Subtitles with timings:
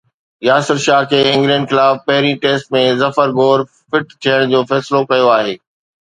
[0.47, 5.31] ياسر شاهه کي انگلينڊ خلاف پهرين ٽيسٽ ۾ ظفر گوهر فٽ ٿيڻ جو فيصلو ڪيو
[5.37, 5.55] آهي